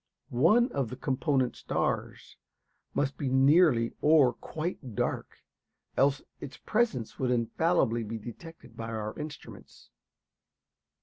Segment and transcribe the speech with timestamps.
[0.29, 2.35] One of the component stars
[2.95, 5.37] must be nearly or quite dark;
[5.95, 9.91] else its presence would infallibly be detected by our instruments.